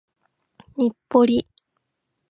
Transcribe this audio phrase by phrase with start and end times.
[0.77, 1.47] 日暮里